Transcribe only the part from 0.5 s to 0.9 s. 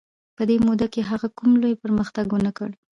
موده